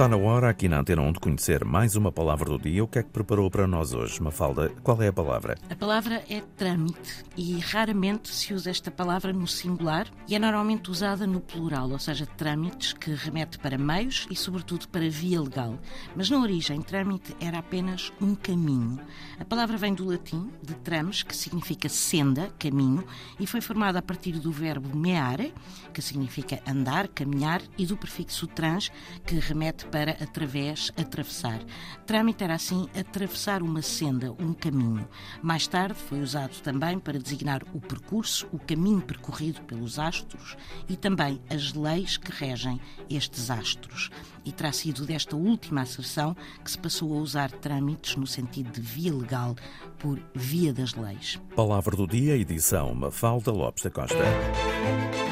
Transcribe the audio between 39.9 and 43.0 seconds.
astros e também as leis que regem